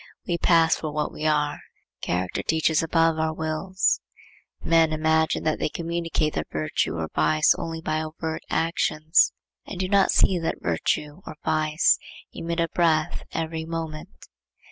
We 0.27 0.39
pass 0.39 0.77
for 0.77 0.91
what 0.91 1.13
we 1.13 1.27
are. 1.27 1.59
Character 2.01 2.41
teaches 2.41 2.81
above 2.81 3.19
our 3.19 3.35
wills. 3.35 4.01
Men 4.63 4.91
imagine 4.93 5.43
that 5.43 5.59
they 5.59 5.69
communicate 5.69 6.33
their 6.33 6.47
virtue 6.51 6.95
or 6.95 7.07
vice 7.13 7.53
only 7.55 7.81
by 7.81 8.01
overt 8.01 8.41
actions, 8.49 9.31
and 9.67 9.79
do 9.79 9.87
not 9.87 10.09
see 10.09 10.39
that 10.39 10.55
virtue 10.59 11.21
or 11.27 11.35
vice 11.45 11.99
emit 12.33 12.59
a 12.59 12.67
breath 12.69 13.21
every 13.31 13.63
moment. 13.63 14.09